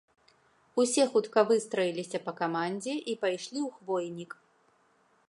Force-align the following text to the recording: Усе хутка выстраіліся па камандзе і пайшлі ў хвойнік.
Усе 0.83 1.03
хутка 1.11 1.43
выстраіліся 1.51 2.21
па 2.29 2.35
камандзе 2.41 2.93
і 3.13 3.15
пайшлі 3.25 3.59
ў 3.67 3.69
хвойнік. 3.77 4.31